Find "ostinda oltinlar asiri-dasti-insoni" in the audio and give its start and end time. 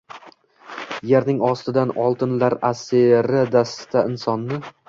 1.49-4.65